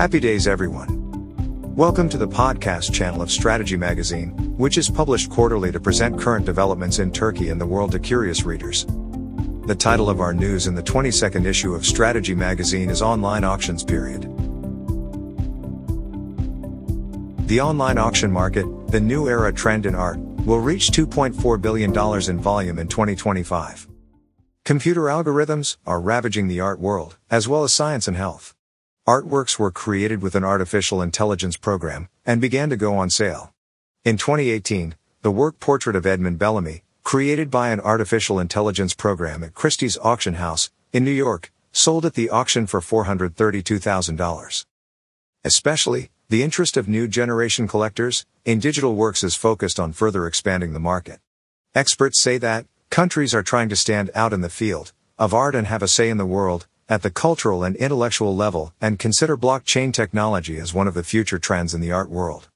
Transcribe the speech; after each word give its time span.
Happy 0.00 0.18
days, 0.18 0.48
everyone. 0.48 1.76
Welcome 1.76 2.08
to 2.08 2.16
the 2.16 2.26
podcast 2.26 2.90
channel 2.90 3.20
of 3.20 3.30
Strategy 3.30 3.76
Magazine, 3.76 4.30
which 4.56 4.78
is 4.78 4.88
published 4.88 5.28
quarterly 5.28 5.70
to 5.72 5.78
present 5.78 6.18
current 6.18 6.46
developments 6.46 7.00
in 7.00 7.12
Turkey 7.12 7.50
and 7.50 7.60
the 7.60 7.66
world 7.66 7.92
to 7.92 7.98
curious 7.98 8.44
readers. 8.44 8.86
The 9.66 9.76
title 9.78 10.08
of 10.08 10.22
our 10.22 10.32
news 10.32 10.66
in 10.66 10.74
the 10.74 10.82
22nd 10.82 11.44
issue 11.44 11.74
of 11.74 11.84
Strategy 11.84 12.34
Magazine 12.34 12.88
is 12.88 13.02
Online 13.02 13.44
Auctions 13.44 13.84
Period. 13.84 14.22
The 17.46 17.60
online 17.60 17.98
auction 17.98 18.32
market, 18.32 18.64
the 18.86 19.00
new 19.00 19.28
era 19.28 19.52
trend 19.52 19.84
in 19.84 19.94
art, 19.94 20.18
will 20.46 20.60
reach 20.60 20.92
$2.4 20.92 21.60
billion 21.60 21.90
in 22.30 22.38
volume 22.38 22.78
in 22.78 22.88
2025. 22.88 23.86
Computer 24.64 25.02
algorithms 25.02 25.76
are 25.84 26.00
ravaging 26.00 26.48
the 26.48 26.60
art 26.60 26.80
world, 26.80 27.18
as 27.30 27.46
well 27.46 27.64
as 27.64 27.74
science 27.74 28.08
and 28.08 28.16
health. 28.16 28.54
Artworks 29.10 29.58
were 29.58 29.72
created 29.72 30.22
with 30.22 30.36
an 30.36 30.44
artificial 30.44 31.02
intelligence 31.02 31.56
program 31.56 32.08
and 32.24 32.40
began 32.40 32.70
to 32.70 32.76
go 32.76 32.96
on 32.96 33.10
sale. 33.10 33.52
In 34.04 34.16
2018, 34.16 34.94
the 35.22 35.32
work 35.32 35.58
portrait 35.58 35.96
of 35.96 36.06
Edmund 36.06 36.38
Bellamy, 36.38 36.84
created 37.02 37.50
by 37.50 37.70
an 37.70 37.80
artificial 37.80 38.38
intelligence 38.38 38.94
program 38.94 39.42
at 39.42 39.52
Christie's 39.52 39.98
Auction 39.98 40.34
House 40.34 40.70
in 40.92 41.02
New 41.04 41.10
York, 41.10 41.50
sold 41.72 42.06
at 42.06 42.14
the 42.14 42.30
auction 42.30 42.68
for 42.68 42.80
$432,000. 42.80 44.64
Especially, 45.42 46.10
the 46.28 46.44
interest 46.44 46.76
of 46.76 46.86
new 46.86 47.08
generation 47.08 47.66
collectors 47.66 48.24
in 48.44 48.60
digital 48.60 48.94
works 48.94 49.24
is 49.24 49.34
focused 49.34 49.80
on 49.80 49.90
further 49.90 50.28
expanding 50.28 50.72
the 50.72 50.78
market. 50.78 51.18
Experts 51.74 52.22
say 52.22 52.38
that 52.38 52.66
countries 52.90 53.34
are 53.34 53.42
trying 53.42 53.70
to 53.70 53.74
stand 53.74 54.12
out 54.14 54.32
in 54.32 54.40
the 54.40 54.48
field 54.48 54.92
of 55.18 55.34
art 55.34 55.56
and 55.56 55.66
have 55.66 55.82
a 55.82 55.88
say 55.88 56.08
in 56.08 56.16
the 56.16 56.24
world 56.24 56.68
at 56.90 57.02
the 57.02 57.10
cultural 57.10 57.62
and 57.62 57.76
intellectual 57.76 58.34
level 58.34 58.74
and 58.80 58.98
consider 58.98 59.36
blockchain 59.36 59.92
technology 59.92 60.58
as 60.58 60.74
one 60.74 60.88
of 60.88 60.94
the 60.94 61.04
future 61.04 61.38
trends 61.38 61.72
in 61.72 61.80
the 61.80 61.92
art 61.92 62.10
world. 62.10 62.48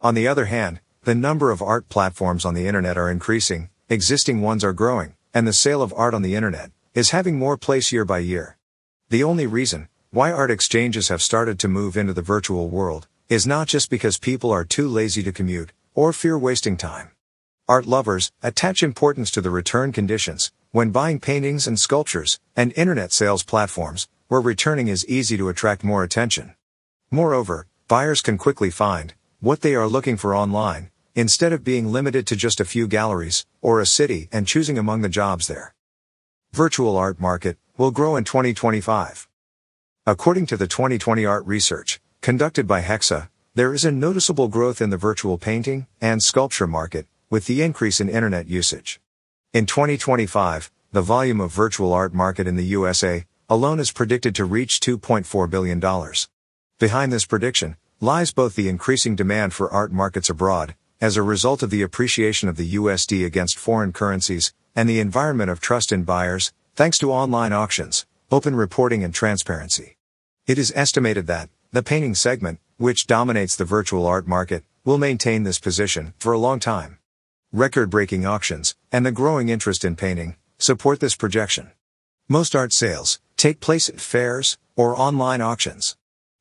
On 0.00 0.14
the 0.16 0.26
other 0.26 0.46
hand, 0.46 0.80
the 1.04 1.14
number 1.14 1.52
of 1.52 1.62
art 1.62 1.88
platforms 1.88 2.44
on 2.44 2.54
the 2.54 2.66
internet 2.66 2.98
are 2.98 3.08
increasing, 3.08 3.70
existing 3.88 4.40
ones 4.40 4.64
are 4.64 4.72
growing, 4.72 5.14
and 5.32 5.46
the 5.46 5.52
sale 5.52 5.80
of 5.80 5.94
art 5.96 6.12
on 6.12 6.22
the 6.22 6.34
internet 6.34 6.72
is 6.92 7.10
having 7.10 7.38
more 7.38 7.56
place 7.56 7.92
year 7.92 8.04
by 8.04 8.18
year. 8.18 8.58
The 9.10 9.22
only 9.22 9.46
reason 9.46 9.88
why 10.10 10.32
art 10.32 10.50
exchanges 10.50 11.08
have 11.08 11.22
started 11.22 11.60
to 11.60 11.68
move 11.68 11.96
into 11.96 12.12
the 12.12 12.20
virtual 12.20 12.68
world 12.68 13.06
is 13.28 13.46
not 13.46 13.68
just 13.68 13.90
because 13.90 14.18
people 14.18 14.50
are 14.50 14.64
too 14.64 14.88
lazy 14.88 15.22
to 15.22 15.32
commute 15.32 15.72
or 15.94 16.12
fear 16.12 16.36
wasting 16.36 16.76
time. 16.76 17.12
Art 17.68 17.86
lovers 17.86 18.32
attach 18.42 18.82
importance 18.82 19.30
to 19.30 19.40
the 19.40 19.50
return 19.50 19.92
conditions 19.92 20.50
when 20.72 20.90
buying 20.90 21.20
paintings 21.20 21.66
and 21.66 21.78
sculptures 21.78 22.40
and 22.56 22.72
internet 22.76 23.12
sales 23.12 23.42
platforms 23.42 24.08
where 24.28 24.40
returning 24.40 24.88
is 24.88 25.06
easy 25.06 25.36
to 25.36 25.50
attract 25.50 25.84
more 25.84 26.02
attention. 26.02 26.54
Moreover, 27.10 27.66
buyers 27.88 28.22
can 28.22 28.38
quickly 28.38 28.70
find 28.70 29.12
what 29.40 29.60
they 29.60 29.74
are 29.74 29.86
looking 29.86 30.16
for 30.16 30.34
online 30.34 30.88
instead 31.14 31.52
of 31.52 31.62
being 31.62 31.92
limited 31.92 32.26
to 32.26 32.36
just 32.36 32.58
a 32.58 32.64
few 32.64 32.88
galleries 32.88 33.44
or 33.60 33.80
a 33.80 33.86
city 33.86 34.30
and 34.32 34.46
choosing 34.46 34.78
among 34.78 35.02
the 35.02 35.10
jobs 35.10 35.46
there. 35.46 35.74
Virtual 36.54 36.96
art 36.96 37.20
market 37.20 37.58
will 37.76 37.90
grow 37.90 38.16
in 38.16 38.24
2025. 38.24 39.28
According 40.06 40.46
to 40.46 40.56
the 40.56 40.66
2020 40.66 41.26
art 41.26 41.44
research 41.44 42.00
conducted 42.22 42.66
by 42.66 42.80
Hexa, 42.80 43.28
there 43.54 43.74
is 43.74 43.84
a 43.84 43.92
noticeable 43.92 44.48
growth 44.48 44.80
in 44.80 44.88
the 44.88 44.96
virtual 44.96 45.36
painting 45.36 45.86
and 46.00 46.22
sculpture 46.22 46.66
market 46.66 47.06
with 47.28 47.44
the 47.44 47.60
increase 47.60 48.00
in 48.00 48.08
internet 48.08 48.48
usage. 48.48 49.01
In 49.54 49.66
2025, 49.66 50.70
the 50.92 51.02
volume 51.02 51.38
of 51.38 51.52
virtual 51.52 51.92
art 51.92 52.14
market 52.14 52.46
in 52.46 52.56
the 52.56 52.64
USA 52.64 53.26
alone 53.50 53.80
is 53.80 53.92
predicted 53.92 54.34
to 54.36 54.46
reach 54.46 54.80
$2.4 54.80 55.50
billion. 55.50 55.78
Behind 56.78 57.12
this 57.12 57.26
prediction 57.26 57.76
lies 58.00 58.32
both 58.32 58.54
the 58.54 58.70
increasing 58.70 59.14
demand 59.14 59.52
for 59.52 59.70
art 59.70 59.92
markets 59.92 60.30
abroad, 60.30 60.74
as 61.02 61.18
a 61.18 61.22
result 61.22 61.62
of 61.62 61.68
the 61.68 61.82
appreciation 61.82 62.48
of 62.48 62.56
the 62.56 62.76
USD 62.76 63.26
against 63.26 63.58
foreign 63.58 63.92
currencies, 63.92 64.54
and 64.74 64.88
the 64.88 65.00
environment 65.00 65.50
of 65.50 65.60
trust 65.60 65.92
in 65.92 66.04
buyers, 66.04 66.54
thanks 66.74 66.96
to 67.00 67.12
online 67.12 67.52
auctions, 67.52 68.06
open 68.30 68.56
reporting 68.56 69.04
and 69.04 69.12
transparency. 69.12 69.98
It 70.46 70.56
is 70.56 70.72
estimated 70.74 71.26
that, 71.26 71.50
the 71.72 71.82
painting 71.82 72.14
segment, 72.14 72.58
which 72.78 73.06
dominates 73.06 73.54
the 73.54 73.66
virtual 73.66 74.06
art 74.06 74.26
market, 74.26 74.64
will 74.86 74.96
maintain 74.96 75.42
this 75.42 75.58
position 75.58 76.14
for 76.18 76.32
a 76.32 76.38
long 76.38 76.58
time 76.58 76.96
record-breaking 77.54 78.24
auctions, 78.24 78.76
and 78.92 79.04
the 79.04 79.10
growing 79.10 79.48
interest 79.48 79.84
in 79.84 79.96
painting, 79.96 80.36
support 80.58 81.00
this 81.00 81.16
projection. 81.16 81.72
Most 82.28 82.54
art 82.54 82.72
sales 82.72 83.18
take 83.36 83.58
place 83.58 83.88
at 83.88 84.00
fairs 84.00 84.58
or 84.76 84.96
online 84.96 85.40
auctions. 85.40 85.96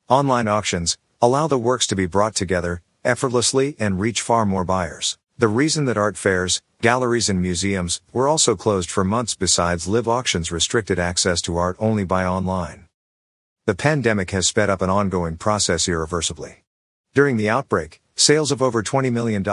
Online 0.10 0.48
auctions 0.48 0.98
allow 1.22 1.48
the 1.48 1.58
works 1.58 1.88
to 1.88 1.96
be 1.96 2.06
brought 2.06 2.36
together 2.36 2.82
effortlessly 3.04 3.76
and 3.80 4.00
reach 4.00 4.22
far 4.22 4.46
more 4.46 4.66
buyers. 4.66 5.18
The 5.38 5.48
reason 5.48 5.86
that 5.86 5.98
art 5.98 6.18
fairs, 6.18 6.62
galleries 6.82 7.30
and 7.30 7.42
museums 7.42 8.02
were 8.14 8.28
also 8.28 8.56
closed 8.56 8.92
for 8.92 9.04
months 9.04 9.34
besides 9.34 9.88
live 9.88 10.08
auctions 10.08 10.52
restricted 10.52 11.00
access 11.00 11.42
to 11.44 11.58
art 11.58 11.78
only 11.80 12.04
by 12.04 12.26
online. 12.26 12.88
The 13.66 13.76
pandemic 13.76 14.32
has 14.32 14.48
sped 14.48 14.70
up 14.70 14.82
an 14.82 14.90
ongoing 14.90 15.38
process 15.38 15.88
irreversibly. 15.88 16.64
During 17.14 17.38
the 17.38 17.50
outbreak, 17.50 18.01
sales 18.22 18.52
of 18.52 18.62
over 18.62 18.84
$20 18.84 19.12
million 19.12 19.44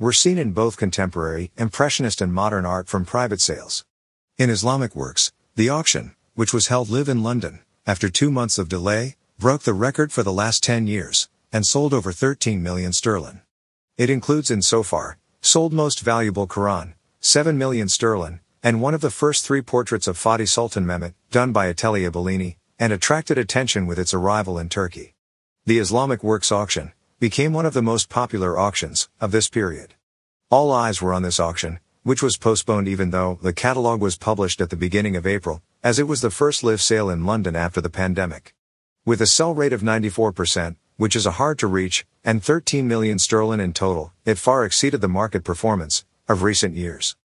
were 0.00 0.12
seen 0.12 0.36
in 0.36 0.50
both 0.50 0.76
contemporary, 0.76 1.52
impressionist 1.56 2.20
and 2.20 2.34
modern 2.34 2.66
art 2.66 2.88
from 2.88 3.04
private 3.04 3.40
sales. 3.40 3.84
In 4.36 4.50
Islamic 4.50 4.96
works, 4.96 5.30
the 5.54 5.68
auction, 5.68 6.16
which 6.34 6.52
was 6.52 6.66
held 6.66 6.90
live 6.90 7.08
in 7.08 7.22
London, 7.22 7.60
after 7.86 8.08
two 8.08 8.32
months 8.32 8.58
of 8.58 8.68
delay, 8.68 9.14
broke 9.38 9.62
the 9.62 9.74
record 9.74 10.10
for 10.10 10.24
the 10.24 10.32
last 10.32 10.64
10 10.64 10.88
years, 10.88 11.28
and 11.52 11.64
sold 11.64 11.94
over 11.94 12.10
13 12.10 12.60
million 12.60 12.92
sterling. 12.92 13.42
It 13.96 14.10
includes 14.10 14.50
in 14.50 14.62
so 14.62 14.82
far, 14.82 15.18
sold 15.40 15.72
most 15.72 16.00
valuable 16.00 16.48
Quran, 16.48 16.94
7 17.20 17.56
million 17.56 17.88
sterling, 17.88 18.40
and 18.60 18.82
one 18.82 18.94
of 18.94 19.02
the 19.02 19.10
first 19.10 19.46
three 19.46 19.62
portraits 19.62 20.08
of 20.08 20.18
Fatih 20.18 20.48
Sultan 20.48 20.84
Mehmet, 20.84 21.14
done 21.30 21.52
by 21.52 21.66
Atelier 21.66 22.10
Bellini, 22.10 22.58
and 22.76 22.92
attracted 22.92 23.38
attention 23.38 23.86
with 23.86 24.00
its 24.00 24.12
arrival 24.12 24.58
in 24.58 24.68
Turkey. 24.68 25.14
The 25.64 25.78
Islamic 25.78 26.24
Works 26.24 26.50
Auction, 26.50 26.92
became 27.20 27.52
one 27.52 27.66
of 27.66 27.74
the 27.74 27.82
most 27.82 28.08
popular 28.08 28.58
auctions 28.58 29.10
of 29.20 29.30
this 29.30 29.46
period. 29.46 29.92
All 30.48 30.72
eyes 30.72 31.02
were 31.02 31.12
on 31.12 31.22
this 31.22 31.38
auction, 31.38 31.78
which 32.02 32.22
was 32.22 32.38
postponed 32.38 32.88
even 32.88 33.10
though 33.10 33.38
the 33.42 33.52
catalogue 33.52 34.00
was 34.00 34.16
published 34.16 34.58
at 34.62 34.70
the 34.70 34.76
beginning 34.76 35.16
of 35.16 35.26
April, 35.26 35.62
as 35.82 35.98
it 35.98 36.08
was 36.08 36.22
the 36.22 36.30
first 36.30 36.64
live 36.64 36.80
sale 36.80 37.10
in 37.10 37.26
London 37.26 37.54
after 37.54 37.82
the 37.82 37.90
pandemic. 37.90 38.54
With 39.04 39.20
a 39.20 39.26
sell 39.26 39.54
rate 39.54 39.74
of 39.74 39.82
94%, 39.82 40.76
which 40.96 41.14
is 41.14 41.26
a 41.26 41.32
hard 41.32 41.58
to 41.58 41.66
reach, 41.66 42.06
and 42.24 42.42
13 42.42 42.88
million 42.88 43.18
sterling 43.18 43.60
in 43.60 43.74
total, 43.74 44.14
it 44.24 44.38
far 44.38 44.64
exceeded 44.64 45.02
the 45.02 45.06
market 45.06 45.44
performance 45.44 46.06
of 46.26 46.42
recent 46.42 46.74
years. 46.74 47.16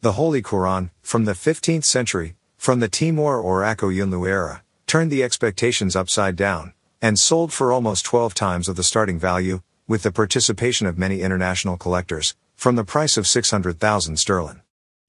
The 0.00 0.12
Holy 0.12 0.40
Quran, 0.40 0.88
from 1.02 1.26
the 1.26 1.32
15th 1.32 1.84
century, 1.84 2.36
from 2.56 2.80
the 2.80 2.88
Timur 2.88 3.38
or 3.38 3.60
Akkoyunlu 3.60 4.26
era, 4.26 4.62
turned 4.86 5.12
the 5.12 5.22
expectations 5.22 5.94
upside 5.94 6.36
down, 6.36 6.72
and 7.02 7.18
sold 7.18 7.52
for 7.52 7.70
almost 7.72 8.04
12 8.04 8.32
times 8.32 8.68
of 8.68 8.76
the 8.76 8.84
starting 8.84 9.18
value, 9.18 9.60
with 9.88 10.04
the 10.04 10.12
participation 10.12 10.86
of 10.86 10.96
many 10.96 11.20
international 11.20 11.76
collectors, 11.76 12.36
from 12.54 12.76
the 12.76 12.84
price 12.84 13.16
of 13.16 13.26
600,000 13.26 14.16
sterling. 14.16 14.62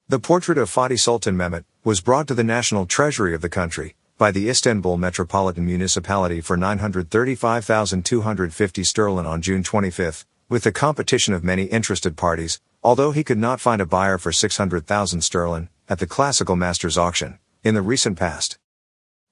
The 0.10 0.20
portrait 0.20 0.58
of 0.58 0.72
Fatih 0.72 1.00
Sultan 1.00 1.38
Mehmet 1.38 1.66
was 1.84 2.02
brought 2.02 2.28
to 2.28 2.34
the 2.34 2.44
national 2.44 2.88
treasury 2.88 3.36
of 3.36 3.42
the 3.42 3.48
country 3.48 3.96
by 4.18 4.32
the 4.32 4.50
Istanbul 4.50 4.98
Metropolitan 4.98 5.66
Municipality 5.66 6.42
for 6.42 6.58
935,250 6.58 8.84
sterling 8.84 9.28
on 9.28 9.44
June 9.44 9.62
25, 9.62 10.26
with 10.50 10.64
the 10.64 10.72
competition 10.72 11.36
of 11.36 11.44
many 11.44 11.66
interested 11.66 12.18
parties, 12.18 12.60
although 12.84 13.12
he 13.12 13.24
could 13.24 13.38
not 13.38 13.62
find 13.62 13.80
a 13.82 13.86
buyer 13.86 14.18
for 14.18 14.32
600,000 14.32 15.22
sterling 15.22 15.70
at 15.88 16.00
the 16.00 16.08
classical 16.08 16.56
masters 16.56 16.98
auction 16.98 17.38
in 17.64 17.76
the 17.76 17.84
recent 17.84 18.18
past. 18.18 18.58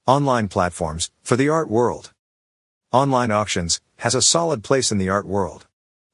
Online 0.06 0.46
platforms 0.46 1.10
for 1.22 1.34
the 1.36 1.48
art 1.48 1.68
world. 1.68 2.11
Online 2.92 3.30
auctions 3.30 3.80
has 3.96 4.14
a 4.14 4.20
solid 4.20 4.62
place 4.62 4.92
in 4.92 4.98
the 4.98 5.08
art 5.08 5.26
world. 5.26 5.66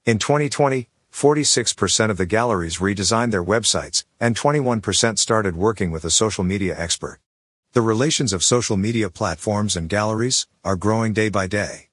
In 0.06 0.20
2020, 0.20 0.88
46% 1.12 2.08
of 2.08 2.18
the 2.18 2.24
galleries 2.24 2.78
redesigned 2.78 3.32
their 3.32 3.42
websites, 3.42 4.04
and 4.20 4.36
21% 4.36 5.18
started 5.18 5.56
working 5.56 5.90
with 5.90 6.04
a 6.04 6.10
social 6.10 6.44
media 6.44 6.78
expert. 6.78 7.18
The 7.72 7.80
relations 7.80 8.32
of 8.32 8.44
social 8.44 8.76
media 8.76 9.10
platforms 9.10 9.74
and 9.74 9.88
galleries 9.88 10.46
are 10.62 10.76
growing 10.76 11.12
day 11.12 11.28
by 11.28 11.48
day. 11.48 11.88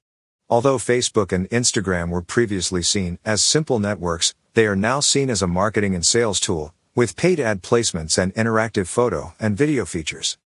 Although 0.48 0.78
Facebook 0.78 1.32
and 1.32 1.50
Instagram 1.50 2.10
were 2.10 2.22
previously 2.22 2.82
seen 2.82 3.18
as 3.24 3.42
simple 3.42 3.80
networks, 3.80 4.34
they 4.54 4.68
are 4.68 4.76
now 4.76 5.00
seen 5.00 5.30
as 5.30 5.42
a 5.42 5.48
marketing 5.48 5.96
and 5.96 6.06
sales 6.06 6.38
tool, 6.38 6.72
with 6.94 7.16
paid 7.16 7.40
ad 7.40 7.60
placements 7.60 8.16
and 8.18 8.32
interactive 8.36 8.86
photo 8.86 9.34
and 9.40 9.56
video 9.56 9.84
features. 9.84 10.38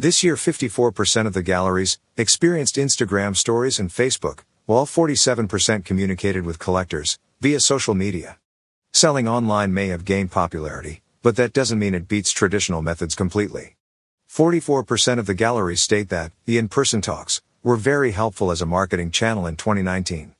This 0.00 0.22
year 0.22 0.36
54% 0.36 1.26
of 1.26 1.32
the 1.32 1.42
galleries 1.42 1.98
experienced 2.16 2.76
Instagram 2.76 3.36
stories 3.36 3.80
and 3.80 3.90
Facebook, 3.90 4.44
while 4.64 4.86
47% 4.86 5.84
communicated 5.84 6.44
with 6.44 6.60
collectors 6.60 7.18
via 7.40 7.58
social 7.58 7.94
media. 7.94 8.38
Selling 8.92 9.26
online 9.26 9.74
may 9.74 9.88
have 9.88 10.04
gained 10.04 10.30
popularity, 10.30 11.02
but 11.20 11.34
that 11.34 11.52
doesn't 11.52 11.80
mean 11.80 11.96
it 11.96 12.06
beats 12.06 12.30
traditional 12.30 12.80
methods 12.80 13.16
completely. 13.16 13.74
44% 14.30 15.18
of 15.18 15.26
the 15.26 15.34
galleries 15.34 15.80
state 15.80 16.10
that 16.10 16.30
the 16.44 16.58
in-person 16.58 17.00
talks 17.00 17.42
were 17.64 17.74
very 17.74 18.12
helpful 18.12 18.52
as 18.52 18.62
a 18.62 18.66
marketing 18.66 19.10
channel 19.10 19.48
in 19.48 19.56
2019. 19.56 20.32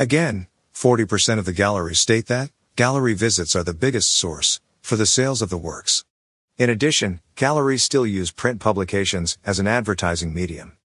Again, 0.00 0.48
40% 0.74 1.38
of 1.38 1.44
the 1.44 1.52
galleries 1.52 2.00
state 2.00 2.26
that 2.26 2.50
gallery 2.74 3.14
visits 3.14 3.54
are 3.54 3.62
the 3.62 3.72
biggest 3.72 4.12
source 4.12 4.58
for 4.82 4.96
the 4.96 5.06
sales 5.06 5.42
of 5.42 5.48
the 5.48 5.56
works. 5.56 6.04
In 6.58 6.70
addition, 6.70 7.20
galleries 7.34 7.84
still 7.84 8.06
use 8.06 8.30
print 8.30 8.60
publications 8.60 9.36
as 9.44 9.58
an 9.58 9.66
advertising 9.66 10.32
medium. 10.32 10.78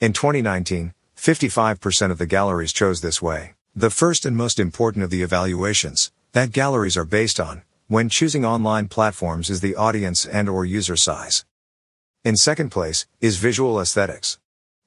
In 0.00 0.12
2019, 0.12 0.94
55% 1.16 2.12
of 2.12 2.18
the 2.18 2.26
galleries 2.26 2.72
chose 2.72 3.00
this 3.00 3.20
way. 3.20 3.54
The 3.74 3.90
first 3.90 4.24
and 4.24 4.36
most 4.36 4.60
important 4.60 5.02
of 5.02 5.10
the 5.10 5.22
evaluations 5.22 6.12
that 6.30 6.52
galleries 6.52 6.96
are 6.96 7.04
based 7.04 7.40
on 7.40 7.62
when 7.88 8.08
choosing 8.08 8.44
online 8.44 8.86
platforms 8.86 9.50
is 9.50 9.62
the 9.62 9.74
audience 9.74 10.24
and 10.24 10.48
or 10.48 10.64
user 10.64 10.96
size. 10.96 11.44
In 12.24 12.36
second 12.36 12.70
place 12.70 13.06
is 13.20 13.38
visual 13.38 13.80
aesthetics. 13.80 14.38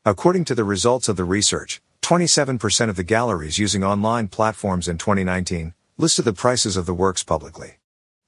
According 0.05 0.45
to 0.45 0.55
the 0.55 0.63
results 0.63 1.09
of 1.09 1.17
the 1.17 1.25
research, 1.25 1.81
27% 2.01 2.87
of 2.87 2.95
the 2.95 3.03
galleries 3.03 3.59
using 3.59 3.83
online 3.83 4.29
platforms 4.29 4.87
in 4.87 4.97
2019 4.97 5.73
listed 5.97 6.23
the 6.23 6.31
prices 6.31 6.77
of 6.77 6.85
the 6.85 6.93
works 6.93 7.25
publicly. 7.25 7.78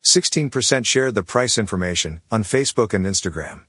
16% 0.04 0.86
shared 0.86 1.14
the 1.14 1.24
price 1.24 1.58
information 1.58 2.22
on 2.32 2.44
Facebook 2.44 2.94
and 2.94 3.06
Instagram. 3.06 3.62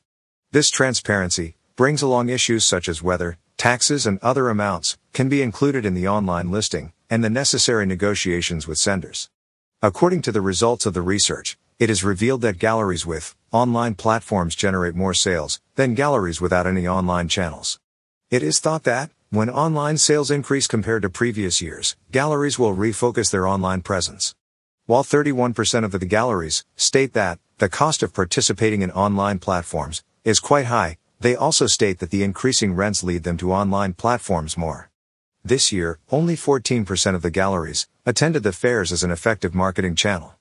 This 0.51 0.71
transparency 0.71 1.57
brings 1.77 2.01
along 2.01 2.31
issues 2.31 2.65
such 2.65 2.89
as 2.89 3.03
whether 3.03 3.37
taxes 3.59 4.07
and 4.07 4.19
other 4.23 4.49
amounts 4.49 4.97
can 5.13 5.29
be 5.29 5.43
included 5.43 5.85
in 5.85 5.95
the 5.95 6.09
online 6.09 6.51
listing 6.51 6.93
and 7.11 7.23
the 7.23 7.31
necessary 7.31 7.85
negotiations 7.85 8.67
with 8.67 8.79
senders. 8.79 9.29
According 9.83 10.23
to 10.23 10.33
the 10.33 10.41
results 10.41 10.87
of 10.87 10.95
the 10.95 11.03
research, 11.03 11.59
it 11.79 11.91
is 11.91 12.05
revealed 12.05 12.41
that 12.43 12.59
galleries 12.59 13.05
with 13.05 13.37
online 13.51 13.95
platforms 13.95 14.55
generate 14.55 14.95
more 14.95 15.15
sales 15.15 15.61
than 15.75 15.95
galleries 15.95 16.41
without 16.41 16.67
any 16.67 16.89
online 16.89 17.29
channels. 17.29 17.79
It 18.31 18.43
is 18.43 18.59
thought 18.59 18.85
that, 18.85 19.11
when 19.31 19.51
online 19.51 19.99
sales 19.99 20.31
increase 20.31 20.67
compared 20.67 21.03
to 21.03 21.11
previous 21.11 21.61
years, 21.61 21.97
galleries 22.11 22.59
will 22.59 22.75
refocus 22.75 23.31
their 23.31 23.47
online 23.47 23.83
presence. 23.83 24.35
While 24.93 25.05
31% 25.05 25.85
of 25.85 25.93
the 25.93 26.05
galleries 26.05 26.67
state 26.77 27.15
that 27.15 27.39
the 27.57 27.71
cost 27.71 28.03
of 28.03 28.13
participating 28.13 28.83
in 28.83 28.91
online 28.91 29.39
platforms 29.39 30.05
is 30.23 30.39
quite 30.39 30.67
high, 30.67 30.99
they 31.19 31.35
also 31.35 31.67
state 31.67 31.99
that 32.01 32.11
the 32.11 32.23
increasing 32.23 32.75
rents 32.75 33.03
lead 33.03 33.23
them 33.23 33.39
to 33.39 33.55
online 33.55 33.95
platforms 33.95 34.59
more. 34.59 34.91
This 35.43 35.73
year, 35.73 35.99
only 36.11 36.37
14% 36.37 37.15
of 37.15 37.23
the 37.23 37.31
galleries 37.31 37.89
attended 38.05 38.43
the 38.43 38.53
fairs 38.53 38.93
as 38.93 39.03
an 39.03 39.11
effective 39.11 39.55
marketing 39.55 39.95
channel. 39.95 40.35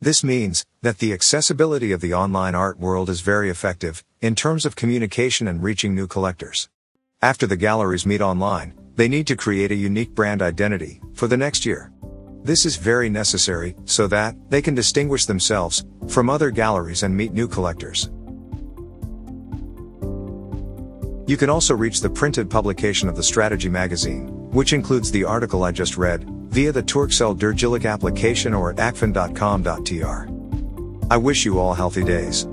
This 0.00 0.24
means 0.24 0.66
that 0.80 0.98
the 0.98 1.12
accessibility 1.12 1.92
of 1.92 2.00
the 2.00 2.12
online 2.12 2.56
art 2.56 2.80
world 2.80 3.08
is 3.08 3.20
very 3.20 3.50
effective 3.50 4.02
in 4.20 4.34
terms 4.34 4.66
of 4.66 4.74
communication 4.74 5.46
and 5.46 5.62
reaching 5.62 5.94
new 5.94 6.08
collectors. 6.08 6.68
After 7.30 7.46
the 7.46 7.62
galleries 7.68 8.04
meet 8.04 8.20
online, 8.20 8.74
they 8.96 9.06
need 9.06 9.28
to 9.28 9.36
create 9.36 9.70
a 9.70 9.76
unique 9.76 10.12
brand 10.12 10.42
identity 10.42 11.00
for 11.14 11.28
the 11.28 11.36
next 11.36 11.64
year. 11.64 11.92
This 12.44 12.66
is 12.66 12.74
very 12.74 13.08
necessary 13.08 13.76
so 13.84 14.08
that 14.08 14.34
they 14.50 14.60
can 14.60 14.74
distinguish 14.74 15.26
themselves 15.26 15.84
from 16.08 16.28
other 16.28 16.50
galleries 16.50 17.04
and 17.04 17.16
meet 17.16 17.32
new 17.32 17.46
collectors. 17.46 18.10
You 21.28 21.36
can 21.36 21.48
also 21.48 21.74
reach 21.74 22.00
the 22.00 22.10
printed 22.10 22.50
publication 22.50 23.08
of 23.08 23.14
the 23.14 23.22
Strategy 23.22 23.68
magazine, 23.68 24.26
which 24.50 24.72
includes 24.72 25.12
the 25.12 25.22
article 25.22 25.62
I 25.62 25.70
just 25.70 25.96
read, 25.96 26.24
via 26.50 26.72
the 26.72 26.82
Turkcell 26.82 27.38
Dergilik 27.38 27.88
application 27.88 28.54
or 28.54 28.70
at 28.70 28.76
akfen.com.tr. 28.76 30.28
I 31.12 31.16
wish 31.16 31.44
you 31.44 31.60
all 31.60 31.74
healthy 31.74 32.02
days. 32.02 32.44